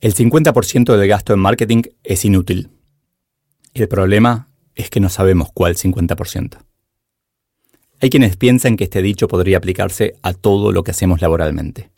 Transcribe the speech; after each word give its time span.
El 0.00 0.14
50% 0.14 0.96
del 0.96 1.08
gasto 1.08 1.34
en 1.34 1.40
marketing 1.40 1.82
es 2.04 2.24
inútil. 2.24 2.70
El 3.74 3.88
problema 3.88 4.48
es 4.76 4.90
que 4.90 5.00
no 5.00 5.08
sabemos 5.08 5.48
cuál 5.52 5.76
50%. 5.76 6.58
Hay 8.00 8.10
quienes 8.10 8.36
piensan 8.36 8.76
que 8.76 8.84
este 8.84 9.02
dicho 9.02 9.26
podría 9.26 9.58
aplicarse 9.58 10.14
a 10.22 10.34
todo 10.34 10.70
lo 10.70 10.84
que 10.84 10.92
hacemos 10.92 11.20
laboralmente. 11.20 11.90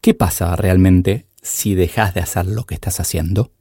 ¿Qué 0.00 0.14
pasa 0.14 0.56
realmente 0.56 1.26
si 1.40 1.76
dejas 1.76 2.14
de 2.14 2.20
hacer 2.20 2.46
lo 2.46 2.64
que 2.64 2.74
estás 2.74 2.98
haciendo? 2.98 3.52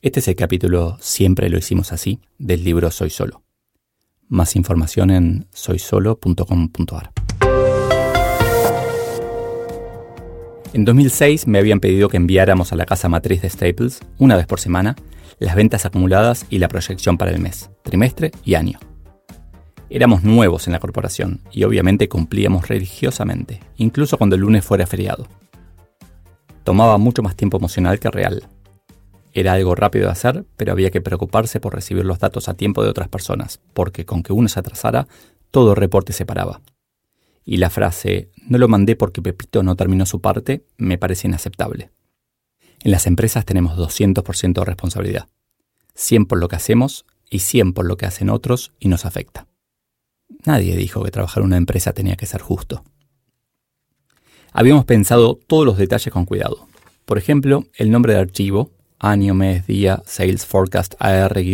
Este 0.00 0.20
es 0.20 0.28
el 0.28 0.36
capítulo 0.36 0.96
Siempre 1.00 1.50
lo 1.50 1.58
hicimos 1.58 1.92
así 1.92 2.20
del 2.38 2.64
libro 2.64 2.90
Soy 2.90 3.10
Solo. 3.10 3.42
Más 4.28 4.56
información 4.56 5.10
en 5.10 5.46
soysolo.com.ar. 5.52 7.13
En 10.74 10.84
2006 10.84 11.46
me 11.46 11.60
habían 11.60 11.78
pedido 11.78 12.08
que 12.08 12.16
enviáramos 12.16 12.72
a 12.72 12.76
la 12.76 12.84
casa 12.84 13.08
matriz 13.08 13.40
de 13.42 13.48
Staples, 13.48 14.00
una 14.18 14.34
vez 14.34 14.48
por 14.48 14.58
semana, 14.58 14.96
las 15.38 15.54
ventas 15.54 15.86
acumuladas 15.86 16.46
y 16.50 16.58
la 16.58 16.66
proyección 16.66 17.16
para 17.16 17.30
el 17.30 17.38
mes, 17.38 17.70
trimestre 17.84 18.32
y 18.44 18.56
año. 18.56 18.80
Éramos 19.88 20.24
nuevos 20.24 20.66
en 20.66 20.72
la 20.72 20.80
corporación 20.80 21.42
y 21.52 21.62
obviamente 21.62 22.08
cumplíamos 22.08 22.66
religiosamente, 22.66 23.60
incluso 23.76 24.18
cuando 24.18 24.34
el 24.34 24.42
lunes 24.42 24.64
fuera 24.64 24.84
feriado. 24.84 25.28
Tomaba 26.64 26.98
mucho 26.98 27.22
más 27.22 27.36
tiempo 27.36 27.58
emocional 27.58 28.00
que 28.00 28.10
real. 28.10 28.42
Era 29.32 29.52
algo 29.52 29.76
rápido 29.76 30.06
de 30.06 30.12
hacer, 30.12 30.44
pero 30.56 30.72
había 30.72 30.90
que 30.90 31.00
preocuparse 31.00 31.60
por 31.60 31.72
recibir 31.72 32.04
los 32.04 32.18
datos 32.18 32.48
a 32.48 32.54
tiempo 32.54 32.82
de 32.82 32.90
otras 32.90 33.06
personas, 33.06 33.60
porque 33.74 34.04
con 34.04 34.24
que 34.24 34.32
uno 34.32 34.48
se 34.48 34.58
atrasara, 34.58 35.06
todo 35.52 35.76
reporte 35.76 36.12
se 36.12 36.26
paraba. 36.26 36.62
Y 37.44 37.58
la 37.58 37.70
frase, 37.70 38.30
no 38.48 38.58
lo 38.58 38.68
mandé 38.68 38.96
porque 38.96 39.22
Pepito 39.22 39.62
no 39.62 39.76
terminó 39.76 40.06
su 40.06 40.20
parte, 40.20 40.64
me 40.76 40.98
parece 40.98 41.28
inaceptable. 41.28 41.90
En 42.82 42.90
las 42.90 43.06
empresas 43.06 43.44
tenemos 43.44 43.76
200% 43.78 44.54
de 44.54 44.64
responsabilidad. 44.64 45.28
100 45.94 46.26
por 46.26 46.38
lo 46.38 46.48
que 46.48 46.56
hacemos 46.56 47.06
y 47.30 47.40
100 47.40 47.72
por 47.72 47.86
lo 47.86 47.96
que 47.96 48.06
hacen 48.06 48.30
otros 48.30 48.72
y 48.78 48.88
nos 48.88 49.04
afecta. 49.04 49.46
Nadie 50.44 50.76
dijo 50.76 51.02
que 51.02 51.10
trabajar 51.10 51.42
en 51.42 51.46
una 51.46 51.56
empresa 51.56 51.92
tenía 51.92 52.16
que 52.16 52.26
ser 52.26 52.40
justo. 52.42 52.84
Habíamos 54.52 54.84
pensado 54.84 55.38
todos 55.46 55.64
los 55.66 55.78
detalles 55.78 56.12
con 56.12 56.26
cuidado. 56.26 56.68
Por 57.04 57.18
ejemplo, 57.18 57.64
el 57.76 57.90
nombre 57.90 58.14
de 58.14 58.20
archivo, 58.20 58.70
año, 58.98 59.34
mes, 59.34 59.66
día, 59.66 60.02
sales 60.06 60.46
forecast 60.46 60.94
ar-br.xls. 60.98 61.48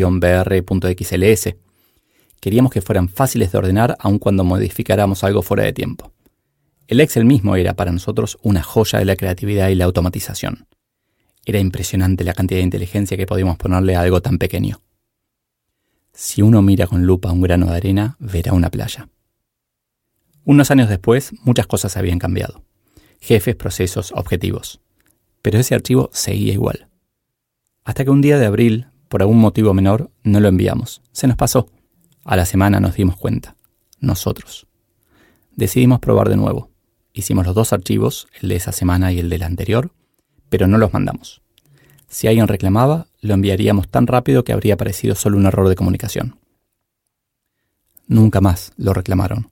Queríamos 2.40 2.72
que 2.72 2.80
fueran 2.80 3.08
fáciles 3.08 3.52
de 3.52 3.58
ordenar 3.58 3.96
aun 4.00 4.18
cuando 4.18 4.44
modificáramos 4.44 5.22
algo 5.24 5.42
fuera 5.42 5.64
de 5.64 5.72
tiempo. 5.72 6.12
El 6.88 7.00
Excel 7.00 7.24
mismo 7.24 7.54
era 7.54 7.74
para 7.74 7.92
nosotros 7.92 8.38
una 8.42 8.62
joya 8.62 8.98
de 8.98 9.04
la 9.04 9.16
creatividad 9.16 9.68
y 9.68 9.76
la 9.76 9.84
automatización. 9.84 10.66
Era 11.44 11.58
impresionante 11.58 12.24
la 12.24 12.34
cantidad 12.34 12.58
de 12.58 12.64
inteligencia 12.64 13.16
que 13.16 13.26
podíamos 13.26 13.58
ponerle 13.58 13.94
a 13.94 14.00
algo 14.00 14.20
tan 14.20 14.38
pequeño. 14.38 14.80
Si 16.12 16.42
uno 16.42 16.62
mira 16.62 16.86
con 16.86 17.06
lupa 17.06 17.30
un 17.30 17.40
grano 17.40 17.66
de 17.66 17.76
arena, 17.76 18.16
verá 18.18 18.52
una 18.52 18.70
playa. 18.70 19.08
Unos 20.44 20.70
años 20.70 20.88
después, 20.88 21.32
muchas 21.44 21.66
cosas 21.66 21.96
habían 21.96 22.18
cambiado. 22.18 22.64
Jefes, 23.20 23.54
procesos, 23.54 24.12
objetivos. 24.12 24.80
Pero 25.42 25.58
ese 25.58 25.74
archivo 25.74 26.10
seguía 26.12 26.52
igual. 26.52 26.88
Hasta 27.84 28.04
que 28.04 28.10
un 28.10 28.20
día 28.20 28.38
de 28.38 28.46
abril, 28.46 28.88
por 29.08 29.22
algún 29.22 29.38
motivo 29.38 29.74
menor, 29.74 30.10
no 30.22 30.40
lo 30.40 30.48
enviamos. 30.48 31.02
Se 31.12 31.26
nos 31.26 31.36
pasó. 31.36 31.68
A 32.30 32.36
la 32.36 32.46
semana 32.46 32.78
nos 32.78 32.94
dimos 32.94 33.16
cuenta. 33.16 33.56
Nosotros. 33.98 34.68
Decidimos 35.56 35.98
probar 35.98 36.28
de 36.28 36.36
nuevo. 36.36 36.70
Hicimos 37.12 37.44
los 37.44 37.56
dos 37.56 37.72
archivos, 37.72 38.28
el 38.40 38.50
de 38.50 38.54
esa 38.54 38.70
semana 38.70 39.10
y 39.10 39.18
el 39.18 39.28
del 39.28 39.42
anterior, 39.42 39.90
pero 40.48 40.68
no 40.68 40.78
los 40.78 40.92
mandamos. 40.92 41.42
Si 42.06 42.28
alguien 42.28 42.46
reclamaba, 42.46 43.08
lo 43.20 43.34
enviaríamos 43.34 43.88
tan 43.88 44.06
rápido 44.06 44.44
que 44.44 44.52
habría 44.52 44.76
parecido 44.76 45.16
solo 45.16 45.38
un 45.38 45.46
error 45.46 45.68
de 45.68 45.74
comunicación. 45.74 46.38
Nunca 48.06 48.40
más 48.40 48.74
lo 48.76 48.94
reclamaron. 48.94 49.50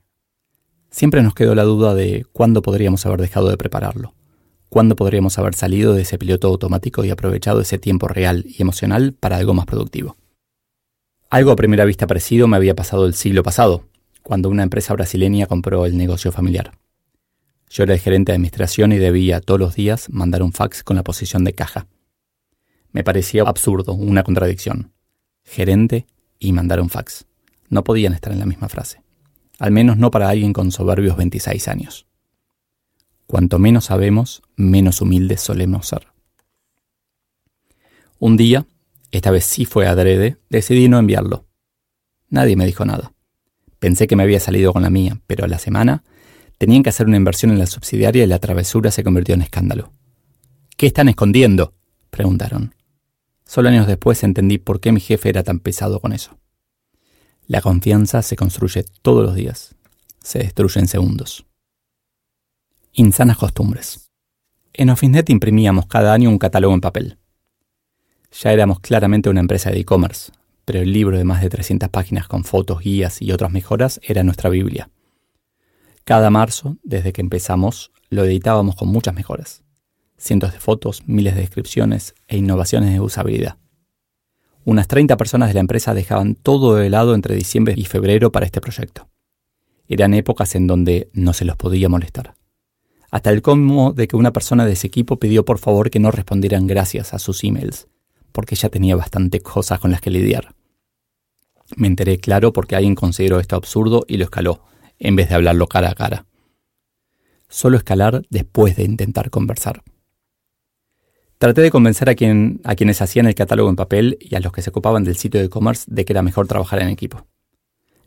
Siempre 0.89 1.25
nos 1.25 1.35
quedó 1.35 1.57
la 1.57 1.65
duda 1.65 1.97
de 1.97 2.27
cuándo 2.33 2.63
podríamos 2.63 3.05
haber 3.07 3.21
dejado 3.21 3.49
de 3.49 3.57
prepararlo, 3.57 4.15
cuándo 4.69 4.95
podríamos 4.95 5.37
haber 5.37 5.57
salido 5.57 5.95
de 5.95 6.03
ese 6.03 6.17
piloto 6.17 6.47
automático 6.47 7.03
y 7.03 7.11
aprovechado 7.11 7.61
ese 7.61 7.79
tiempo 7.81 8.07
real 8.07 8.45
y 8.47 8.63
emocional 8.63 9.15
para 9.15 9.37
algo 9.37 9.53
más 9.53 9.67
productivo. 9.67 10.17
Algo 11.31 11.51
a 11.51 11.57
primera 11.57 11.85
vista 11.85 12.07
parecido 12.07 12.49
me 12.49 12.57
había 12.57 12.75
pasado 12.75 13.05
el 13.05 13.13
siglo 13.13 13.43
pasado, 13.43 13.85
cuando 14.23 14.49
una 14.49 14.63
empresa 14.63 14.95
brasileña 14.95 15.47
compró 15.47 15.85
el 15.85 15.95
negocio 15.95 16.33
familiar. 16.33 16.79
Yo 17.69 17.83
era 17.83 17.93
el 17.93 18.01
gerente 18.01 18.33
de 18.33 18.37
administración 18.37 18.93
y 18.93 18.97
debía 18.97 19.43
todos 19.43 19.61
los 19.61 19.75
días 19.75 20.09
mandar 20.09 20.43
un 20.43 20.53
fax 20.53 20.83
con 20.83 20.97
la 20.97 21.05
posición 21.05 21.45
de 21.45 21.53
caja. 21.53 21.87
Me 22.93 23.05
parecía 23.05 23.43
absurdo, 23.43 23.93
una 23.93 24.23
contradicción. 24.23 24.93
Gerente 25.45 26.07
y 26.39 26.55
mandar 26.55 26.81
un 26.81 26.89
fax. 26.89 27.27
No 27.69 27.85
podían 27.85 28.15
estar 28.15 28.33
en 28.33 28.39
la 28.39 28.47
misma 28.47 28.71
frase. 28.71 29.03
Al 29.59 29.71
menos 29.71 29.99
no 29.99 30.11
para 30.11 30.31
alguien 30.31 30.55
con 30.55 30.73
soberbios 30.73 31.19
26 31.19 31.69
años. 31.69 32.07
Cuanto 33.27 33.59
menos 33.59 33.85
sabemos, 33.87 34.41
menos 34.57 35.03
humildes 35.03 35.43
solemos 35.43 35.89
ser. 35.89 36.07
Un 38.19 38.39
día, 38.39 38.67
esta 39.11 39.31
vez 39.31 39.45
sí 39.45 39.65
fue 39.65 39.87
adrede, 39.87 40.37
decidí 40.51 40.89
no 40.89 40.99
enviarlo. 40.99 41.47
Nadie 42.29 42.57
me 42.57 42.67
dijo 42.67 42.85
nada. 42.85 43.13
Pensé 43.79 44.07
que 44.07 44.17
me 44.17 44.23
había 44.23 44.41
salido 44.41 44.73
con 44.73 44.83
la 44.83 44.91
mía, 44.91 45.21
pero 45.27 45.45
a 45.45 45.49
la 45.49 45.59
semana 45.59 46.05
tenían 46.59 46.83
que 46.83 46.91
hacer 46.91 47.07
una 47.07 47.17
inversión 47.17 47.53
en 47.53 47.59
la 47.59 47.67
subsidiaria 47.67 48.25
y 48.25 48.27
la 48.27 48.39
travesura 48.39 48.91
se 48.91 49.05
convirtió 49.05 49.35
en 49.35 49.43
escándalo. 49.43 49.93
¿Qué 50.77 50.87
están 50.87 51.09
escondiendo? 51.09 51.75
preguntaron. 52.11 52.75
Solo 53.47 53.71
años 53.71 53.87
después 53.87 54.23
entendí 54.25 54.59
por 54.59 54.81
qué 54.81 54.93
mi 54.93 55.01
jefe 55.01 55.31
era 55.31 55.43
tan 55.43 55.61
pesado 55.61 56.01
con 56.01 56.13
eso. 56.13 56.39
La 57.47 57.63
confianza 57.63 58.21
se 58.21 58.37
construye 58.37 58.85
todos 59.01 59.25
los 59.25 59.35
días, 59.35 59.75
se 60.21 60.41
destruye 60.41 60.81
en 60.81 60.89
segundos. 60.89 61.47
Insanas 62.93 63.39
costumbres. 63.39 64.11
En 64.75 64.91
OfficeNet 64.91 65.31
imprimíamos 65.31 65.87
cada 65.87 66.13
año 66.13 66.29
un 66.29 66.39
catálogo 66.39 66.75
en 66.75 66.81
papel. 66.81 67.19
Ya 68.31 68.53
éramos 68.53 68.81
claramente 68.81 69.31
una 69.31 69.41
empresa 69.41 69.71
de 69.71 69.81
e-commerce, 69.81 70.33
pero 70.65 70.81
el 70.81 70.93
libro 70.93 71.17
de 71.17 71.25
más 71.25 71.43
de 71.43 71.49
300 71.49 71.89
páginas 71.89 72.29
con 72.29 72.45
fotos, 72.45 72.81
guías 72.81 73.23
y 73.23 73.33
otras 73.33 73.51
mejoras 73.51 74.01
era 74.03 74.23
nuestra 74.23 74.51
Biblia. 74.51 74.91
Cada 76.05 76.31
marzo, 76.31 76.77
desde 76.83 77.13
que 77.13 77.21
empezamos, 77.21 77.93
lo 78.11 78.25
editábamos 78.25 78.77
con 78.77 78.89
muchas 78.89 79.15
mejoras 79.15 79.63
cientos 80.19 80.53
de 80.53 80.59
fotos, 80.59 81.03
miles 81.07 81.35
de 81.35 81.43
descripciones 81.43 82.15
e 82.27 82.37
innovaciones 82.37 82.93
de 82.93 83.01
usabilidad. 83.01 83.57
Unas 84.65 84.89
30 84.89 85.17
personas 85.17 85.49
de 85.49 85.55
la 85.55 85.61
empresa 85.61 85.95
dejaban 85.95 86.35
todo 86.35 86.75
de 86.75 86.91
lado 86.91 87.15
entre 87.15 87.35
diciembre 87.35 87.75
y 87.77 87.85
febrero 87.85 88.31
para 88.33 88.45
este 88.45 88.61
proyecto. 88.61 89.09
Eran 89.89 90.13
épocas 90.13 90.55
en 90.55 90.67
donde 90.67 91.09
no 91.15 91.33
se 91.33 91.47
los 91.47 91.57
podía 91.57 91.89
molestar. 91.89 92.35
Hasta 93.11 93.31
el 93.31 93.41
colmo 93.41 93.95
de 93.95 94.07
que 94.07 94.17
una 94.17 94.35
persona 94.35 94.67
de 94.67 94.73
ese 94.73 94.89
equipo 94.89 95.19
pidió 95.19 95.47
por 95.47 95.59
favor 95.59 95.89
que 95.89 96.01
no 96.01 96.11
respondieran 96.11 96.67
gracias 96.67 97.15
a 97.15 97.19
sus 97.19 97.43
emails, 97.43 97.89
porque 98.33 98.57
ya 98.57 98.69
tenía 98.69 98.97
bastantes 98.97 99.43
cosas 99.43 99.81
con 99.81 99.91
las 99.91 100.01
que 100.01 100.11
lidiar. 100.11 100.55
Me 101.77 101.87
enteré 101.87 102.19
claro 102.19 102.53
porque 102.53 102.77
alguien 102.77 102.95
consideró 102.95 103.41
esto 103.41 103.57
absurdo 103.57 104.05
y 104.09 104.17
lo 104.17 104.25
escaló, 104.25 104.63
en 104.99 105.17
vez 105.17 105.29
de 105.29 105.35
hablarlo 105.35 105.67
cara 105.67 105.91
a 105.91 105.95
cara. 105.95 106.27
Solo 107.49 107.77
escalar 107.77 108.23
después 108.31 108.77
de 108.77 108.85
intentar 108.85 109.31
conversar. 109.31 109.83
Traté 111.39 111.61
de 111.61 111.71
convencer 111.71 112.09
a, 112.09 112.15
quien, 112.15 112.61
quienes 112.77 113.01
hacían 113.01 113.27
el 113.27 113.35
catálogo 113.35 113.71
en 113.71 113.77
papel 113.77 114.19
y 114.21 114.35
a 114.35 114.41
los 114.41 114.53
que 114.53 114.61
se 114.61 114.71
ocupaban 114.71 115.05
del 115.05 115.17
sitio 115.17 115.39
de 115.41 115.47
e-commerce 115.47 115.85
de 115.87 116.05
que 116.05 116.13
era 116.13 116.23
mejor 116.23 116.49
trabajar 116.49 116.83
en 116.83 116.89
equipo. 116.89 117.27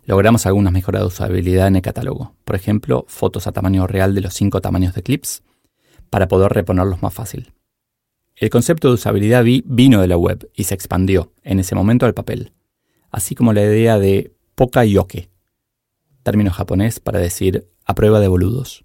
Logramos 0.03 0.45
algunas 0.45 0.73
mejoras 0.73 1.03
de 1.03 1.07
usabilidad 1.07 1.67
en 1.67 1.77
el 1.77 1.81
catálogo, 1.81 2.35
por 2.43 2.55
ejemplo, 2.55 3.05
fotos 3.07 3.47
a 3.47 3.51
tamaño 3.51 3.87
real 3.87 4.13
de 4.15 4.21
los 4.21 4.33
cinco 4.33 4.59
tamaños 4.59 4.93
de 4.95 5.03
clips, 5.03 5.43
para 6.09 6.27
poder 6.27 6.51
reponerlos 6.51 7.01
más 7.01 7.13
fácil. 7.13 7.53
El 8.41 8.49
concepto 8.49 8.87
de 8.87 8.95
usabilidad 8.95 9.45
vino 9.65 10.01
de 10.01 10.07
la 10.07 10.17
web 10.17 10.49
y 10.55 10.63
se 10.63 10.73
expandió, 10.73 11.31
en 11.43 11.59
ese 11.59 11.75
momento, 11.75 12.07
al 12.07 12.15
papel, 12.15 12.53
así 13.11 13.35
como 13.35 13.53
la 13.53 13.61
idea 13.61 13.99
de 13.99 14.33
poka 14.55 14.83
yoke, 14.83 15.29
término 16.23 16.49
japonés 16.49 16.99
para 16.99 17.19
decir 17.19 17.67
a 17.85 17.93
prueba 17.93 18.19
de 18.19 18.27
boludos. 18.27 18.83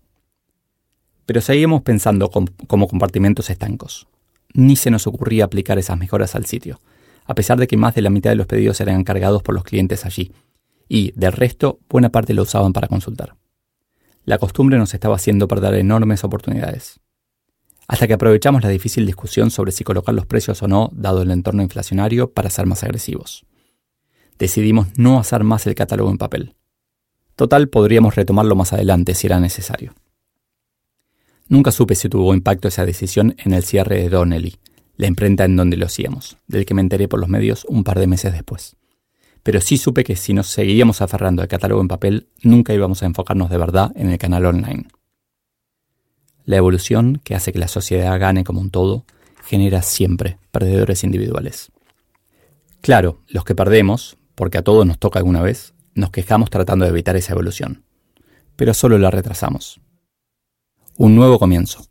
pero 1.24 1.40
seguíamos 1.40 1.80
pensando 1.80 2.30
como 2.30 2.86
compartimentos 2.86 3.48
estancos. 3.48 4.06
Ni 4.52 4.76
se 4.76 4.90
nos 4.90 5.06
ocurría 5.06 5.46
aplicar 5.46 5.78
esas 5.78 5.98
mejoras 5.98 6.34
al 6.34 6.44
sitio, 6.44 6.78
a 7.24 7.34
pesar 7.34 7.58
de 7.58 7.66
que 7.66 7.78
más 7.78 7.94
de 7.94 8.02
la 8.02 8.10
mitad 8.10 8.28
de 8.28 8.36
los 8.36 8.46
pedidos 8.46 8.78
eran 8.82 9.00
encargados 9.00 9.42
por 9.42 9.54
los 9.54 9.64
clientes 9.64 10.04
allí, 10.04 10.32
y, 10.86 11.12
del 11.16 11.32
resto, 11.32 11.80
buena 11.88 12.10
parte 12.10 12.34
lo 12.34 12.42
usaban 12.42 12.74
para 12.74 12.88
consultar. 12.88 13.36
La 14.26 14.36
costumbre 14.36 14.76
nos 14.76 14.92
estaba 14.92 15.16
haciendo 15.16 15.48
perder 15.48 15.76
enormes 15.76 16.24
oportunidades. 16.24 17.00
Hasta 17.88 18.06
que 18.06 18.14
aprovechamos 18.14 18.62
la 18.62 18.68
difícil 18.68 19.06
discusión 19.06 19.50
sobre 19.50 19.72
si 19.72 19.84
colocar 19.84 20.14
los 20.14 20.26
precios 20.26 20.62
o 20.62 20.68
no, 20.68 20.90
dado 20.92 21.22
el 21.22 21.30
entorno 21.30 21.62
inflacionario, 21.62 22.32
para 22.32 22.50
ser 22.50 22.66
más 22.66 22.82
agresivos. 22.82 23.44
Decidimos 24.38 24.88
no 24.96 25.18
hacer 25.18 25.44
más 25.44 25.66
el 25.66 25.74
catálogo 25.74 26.10
en 26.10 26.18
papel. 26.18 26.54
Total, 27.36 27.68
podríamos 27.68 28.14
retomarlo 28.14 28.56
más 28.56 28.72
adelante 28.72 29.14
si 29.14 29.26
era 29.26 29.40
necesario. 29.40 29.94
Nunca 31.48 31.70
supe 31.70 31.94
si 31.94 32.08
tuvo 32.08 32.34
impacto 32.34 32.68
esa 32.68 32.84
decisión 32.84 33.36
en 33.38 33.52
el 33.52 33.62
cierre 33.62 34.02
de 34.02 34.08
Donnelly, 34.08 34.56
la 34.96 35.06
imprenta 35.06 35.44
en 35.44 35.56
donde 35.56 35.76
lo 35.76 35.86
hacíamos, 35.86 36.38
del 36.48 36.66
que 36.66 36.74
me 36.74 36.80
enteré 36.80 37.08
por 37.08 37.20
los 37.20 37.28
medios 37.28 37.64
un 37.68 37.84
par 37.84 38.00
de 38.00 38.08
meses 38.08 38.32
después. 38.32 38.76
Pero 39.42 39.60
sí 39.60 39.76
supe 39.76 40.02
que 40.02 40.16
si 40.16 40.34
nos 40.34 40.48
seguíamos 40.48 41.02
aferrando 41.02 41.42
al 41.42 41.48
catálogo 41.48 41.80
en 41.80 41.88
papel, 41.88 42.28
nunca 42.42 42.74
íbamos 42.74 43.02
a 43.02 43.06
enfocarnos 43.06 43.48
de 43.48 43.58
verdad 43.58 43.92
en 43.94 44.10
el 44.10 44.18
canal 44.18 44.44
online. 44.44 44.88
La 46.46 46.56
evolución, 46.56 47.20
que 47.24 47.34
hace 47.34 47.52
que 47.52 47.58
la 47.58 47.66
sociedad 47.66 48.18
gane 48.20 48.44
como 48.44 48.60
un 48.60 48.70
todo, 48.70 49.04
genera 49.44 49.82
siempre 49.82 50.38
perdedores 50.52 51.02
individuales. 51.02 51.72
Claro, 52.80 53.18
los 53.26 53.44
que 53.44 53.56
perdemos, 53.56 54.16
porque 54.36 54.58
a 54.58 54.62
todos 54.62 54.86
nos 54.86 55.00
toca 55.00 55.18
alguna 55.18 55.42
vez, 55.42 55.74
nos 55.96 56.10
quejamos 56.10 56.48
tratando 56.48 56.84
de 56.84 56.92
evitar 56.92 57.16
esa 57.16 57.32
evolución. 57.32 57.82
Pero 58.54 58.74
solo 58.74 58.96
la 58.96 59.10
retrasamos. 59.10 59.80
Un 60.96 61.16
nuevo 61.16 61.40
comienzo. 61.40 61.84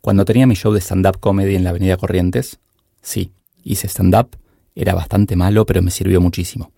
Cuando 0.00 0.24
tenía 0.24 0.46
mi 0.46 0.54
show 0.54 0.72
de 0.72 0.80
stand-up 0.80 1.18
comedy 1.18 1.56
en 1.56 1.64
la 1.64 1.70
Avenida 1.70 1.96
Corrientes, 1.96 2.60
sí, 3.02 3.32
hice 3.64 3.88
stand-up, 3.88 4.36
era 4.76 4.94
bastante 4.94 5.34
malo, 5.34 5.66
pero 5.66 5.82
me 5.82 5.90
sirvió 5.90 6.20
muchísimo. 6.20 6.70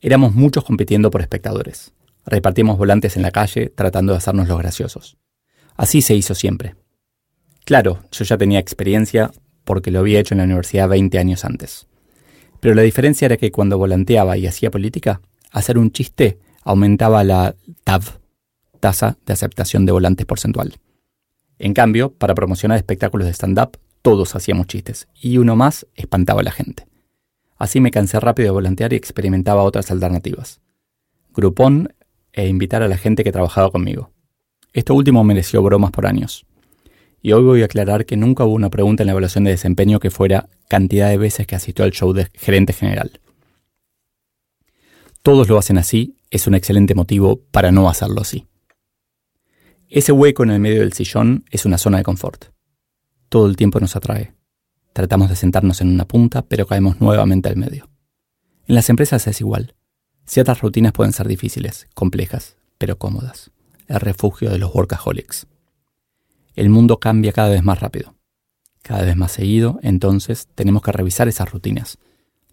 Éramos 0.00 0.36
muchos 0.36 0.62
compitiendo 0.62 1.10
por 1.10 1.20
espectadores. 1.20 1.94
Repartíamos 2.24 2.78
volantes 2.78 3.16
en 3.16 3.22
la 3.22 3.32
calle 3.32 3.70
tratando 3.70 4.12
de 4.12 4.18
hacernos 4.18 4.46
los 4.46 4.58
graciosos. 4.58 5.16
Así 5.76 6.02
se 6.02 6.14
hizo 6.14 6.34
siempre. 6.34 6.74
Claro, 7.64 8.04
yo 8.12 8.24
ya 8.24 8.38
tenía 8.38 8.58
experiencia 8.58 9.30
porque 9.64 9.90
lo 9.90 10.00
había 10.00 10.20
hecho 10.20 10.34
en 10.34 10.38
la 10.38 10.44
universidad 10.44 10.88
20 10.88 11.18
años 11.18 11.44
antes. 11.44 11.86
Pero 12.60 12.74
la 12.74 12.82
diferencia 12.82 13.26
era 13.26 13.36
que 13.36 13.50
cuando 13.50 13.78
volanteaba 13.78 14.36
y 14.36 14.46
hacía 14.46 14.70
política, 14.70 15.20
hacer 15.50 15.78
un 15.78 15.90
chiste 15.90 16.38
aumentaba 16.62 17.24
la 17.24 17.54
TAV, 17.84 18.18
tasa 18.80 19.18
de 19.26 19.32
aceptación 19.32 19.86
de 19.86 19.92
volantes 19.92 20.26
porcentual. 20.26 20.74
En 21.58 21.74
cambio, 21.74 22.12
para 22.12 22.34
promocionar 22.34 22.76
espectáculos 22.76 23.26
de 23.26 23.32
stand-up, 23.32 23.78
todos 24.02 24.34
hacíamos 24.36 24.66
chistes, 24.66 25.08
y 25.20 25.38
uno 25.38 25.56
más 25.56 25.86
espantaba 25.94 26.40
a 26.40 26.44
la 26.44 26.52
gente. 26.52 26.86
Así 27.56 27.80
me 27.80 27.90
cansé 27.90 28.20
rápido 28.20 28.46
de 28.46 28.52
volantear 28.52 28.92
y 28.92 28.96
experimentaba 28.96 29.62
otras 29.62 29.90
alternativas. 29.90 30.60
Grupón 31.34 31.94
e 32.32 32.46
invitar 32.48 32.82
a 32.82 32.88
la 32.88 32.98
gente 32.98 33.24
que 33.24 33.32
trabajaba 33.32 33.70
conmigo. 33.70 34.12
Esto 34.72 34.94
último 34.94 35.24
mereció 35.24 35.62
bromas 35.62 35.90
por 35.90 36.06
años. 36.06 36.46
Y 37.22 37.32
hoy 37.32 37.42
voy 37.42 37.62
a 37.62 37.64
aclarar 37.64 38.06
que 38.06 38.16
nunca 38.16 38.44
hubo 38.44 38.54
una 38.54 38.70
pregunta 38.70 39.02
en 39.02 39.08
la 39.08 39.12
evaluación 39.12 39.44
de 39.44 39.50
desempeño 39.50 39.98
que 39.98 40.10
fuera 40.10 40.48
cantidad 40.68 41.08
de 41.08 41.18
veces 41.18 41.46
que 41.46 41.56
asistió 41.56 41.84
al 41.84 41.92
show 41.92 42.12
de 42.12 42.28
gerente 42.34 42.72
general. 42.72 43.20
Todos 45.22 45.48
lo 45.48 45.58
hacen 45.58 45.78
así, 45.78 46.16
es 46.30 46.46
un 46.46 46.54
excelente 46.54 46.94
motivo 46.94 47.40
para 47.50 47.72
no 47.72 47.88
hacerlo 47.88 48.20
así. 48.20 48.46
Ese 49.88 50.12
hueco 50.12 50.42
en 50.42 50.50
el 50.50 50.60
medio 50.60 50.80
del 50.80 50.92
sillón 50.92 51.44
es 51.50 51.64
una 51.64 51.78
zona 51.78 51.98
de 51.98 52.04
confort. 52.04 52.46
Todo 53.28 53.46
el 53.46 53.56
tiempo 53.56 53.80
nos 53.80 53.96
atrae. 53.96 54.34
Tratamos 54.92 55.28
de 55.28 55.36
sentarnos 55.36 55.80
en 55.80 55.88
una 55.88 56.06
punta, 56.06 56.42
pero 56.42 56.66
caemos 56.66 57.00
nuevamente 57.00 57.48
al 57.48 57.56
medio. 57.56 57.88
En 58.66 58.74
las 58.74 58.88
empresas 58.88 59.26
es 59.26 59.40
igual. 59.40 59.74
Ciertas 60.26 60.60
rutinas 60.60 60.92
pueden 60.92 61.12
ser 61.12 61.28
difíciles, 61.28 61.88
complejas, 61.94 62.56
pero 62.78 62.98
cómodas. 62.98 63.50
El 63.88 64.00
refugio 64.00 64.50
de 64.50 64.58
los 64.58 64.74
workaholics. 64.74 65.46
El 66.54 66.70
mundo 66.70 66.98
cambia 66.98 67.32
cada 67.32 67.50
vez 67.50 67.62
más 67.62 67.80
rápido. 67.80 68.14
Cada 68.82 69.04
vez 69.04 69.16
más 69.16 69.32
seguido, 69.32 69.78
entonces, 69.82 70.48
tenemos 70.54 70.82
que 70.82 70.92
revisar 70.92 71.28
esas 71.28 71.50
rutinas. 71.50 71.98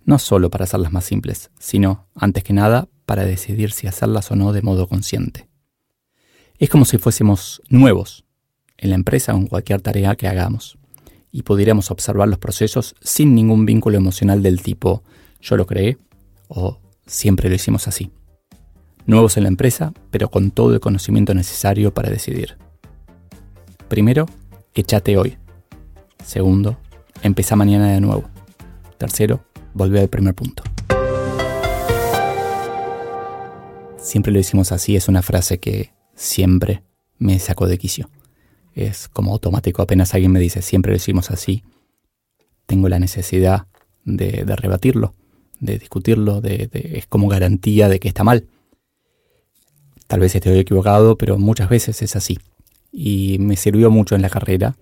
No 0.06 0.20
solo 0.20 0.50
para 0.50 0.66
hacerlas 0.66 0.92
más 0.92 1.06
simples, 1.06 1.52
sino, 1.60 2.08
antes 2.16 2.44
que 2.44 2.54
nada, 2.54 2.90
para 3.06 3.26
decidir 3.26 3.72
si 3.72 3.88
hacerlas 3.88 4.32
o 4.32 4.36
no 4.36 4.52
de 4.54 4.62
modo 4.62 4.88
consciente. 4.88 5.48
Es 6.58 6.70
como 6.70 6.86
si 6.86 6.98
fuésemos 6.98 7.62
nuevos 7.70 8.26
en 8.78 8.90
la 8.90 8.96
empresa 8.96 9.34
o 9.34 9.38
en 9.38 9.48
cualquier 9.48 9.82
tarea 9.82 10.16
que 10.16 10.28
hagamos 10.28 10.78
y 11.32 11.44
pudiéramos 11.44 11.90
observar 11.92 12.28
los 12.28 12.38
procesos 12.38 12.96
sin 13.02 13.34
ningún 13.34 13.66
vínculo 13.66 13.98
emocional 13.98 14.44
del 14.44 14.62
tipo 14.62 15.04
yo 15.42 15.58
lo 15.58 15.66
creé 15.66 15.98
o 16.48 16.80
siempre 17.06 17.50
lo 17.50 17.56
hicimos 17.56 17.88
así. 17.88 18.12
Nuevos 19.06 19.36
en 19.38 19.44
la 19.44 19.50
empresa, 19.50 19.94
pero 20.12 20.30
con 20.30 20.52
todo 20.52 20.74
el 20.74 20.80
conocimiento 20.80 21.34
necesario 21.34 21.94
para 21.94 22.10
decidir. 22.10 22.58
Primero, 23.90 24.28
échate 24.74 25.18
hoy. 25.18 25.38
Segundo, 26.24 26.78
empieza 27.22 27.56
mañana 27.56 27.92
de 27.92 28.00
nuevo. 28.00 28.24
Tercero, 28.98 29.44
volvé 29.74 30.00
al 30.00 30.08
primer 30.08 30.34
punto. 30.34 30.64
Siempre 33.98 34.32
lo 34.32 34.40
hicimos 34.40 34.72
así 34.72 34.96
es 34.96 35.08
una 35.08 35.22
frase 35.22 35.60
que 35.60 35.92
siempre 36.16 36.84
me 37.18 37.40
sacó 37.40 37.68
de 37.68 37.78
quicio. 37.78 38.10
Es 38.74 39.08
como 39.08 39.32
automático, 39.32 39.82
apenas 39.82 40.14
alguien 40.14 40.32
me 40.32 40.40
dice 40.40 40.62
siempre 40.62 40.92
lo 40.92 40.98
hicimos 40.98 41.30
así, 41.30 41.64
tengo 42.66 42.90
la 42.90 43.00
necesidad 43.00 43.68
de, 44.04 44.44
rebatirlo, 44.46 45.14
de 45.60 45.78
discutirlo, 45.78 46.42
de, 46.42 46.70
es 46.74 47.08
como 47.08 47.28
garantía 47.28 47.88
de 47.90 48.00
que 48.00 48.08
está 48.08 48.24
mal. 48.24 48.48
Tal 50.14 50.20
vez 50.20 50.36
estoy 50.36 50.60
equivocado, 50.60 51.18
pero 51.18 51.40
muchas 51.40 51.70
veces 51.70 52.00
es 52.04 52.16
así. 52.16 52.38
Y 52.92 53.38
me 53.40 53.56
sirvió 53.56 53.90
mucho 53.90 54.14
en 54.14 54.22
la 54.22 54.30
carrera 54.30 54.76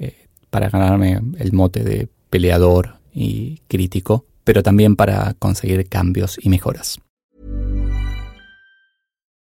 eh, 0.00 0.26
para 0.50 0.68
ganarme 0.68 1.20
el 1.38 1.52
mote 1.52 1.84
de 1.84 2.08
peleador 2.28 2.96
y 3.14 3.60
crítico, 3.68 4.24
pero 4.42 4.64
también 4.64 4.96
para 4.96 5.34
conseguir 5.34 5.88
cambios 5.88 6.40
y 6.42 6.48
mejoras. 6.48 6.98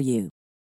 for 0.00 0.04
you. 0.04 0.30